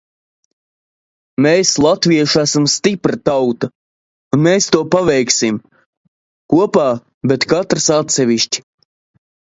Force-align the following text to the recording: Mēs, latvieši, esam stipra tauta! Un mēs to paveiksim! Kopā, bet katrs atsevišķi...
Mēs, 1.45 1.73
latvieši, 1.85 2.39
esam 2.45 2.65
stipra 2.77 3.19
tauta! 3.31 3.71
Un 4.39 4.43
mēs 4.49 4.71
to 4.77 4.83
paveiksim! 4.99 5.63
Kopā, 6.57 6.91
bet 7.33 7.51
katrs 7.57 7.91
atsevišķi... 8.03 8.69